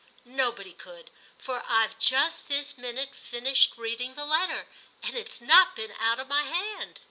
[0.25, 4.65] nobody could, for I've just this minute finished reading the letter,
[5.03, 6.99] and it's not been out of my hand.'